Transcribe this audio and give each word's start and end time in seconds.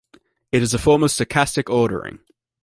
It 0.51 0.63
is 0.63 0.73
a 0.73 0.79
form 0.79 1.03
of 1.03 1.11
stochastic 1.11 1.71
ordering. 1.71 2.21